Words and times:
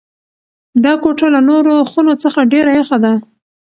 دا 0.83 0.93
کوټه 1.03 1.27
له 1.35 1.41
نورو 1.49 1.73
خونو 1.91 2.13
څخه 2.23 2.39
ډېره 2.51 2.71
یخه 2.79 2.97
ده. 3.03 3.13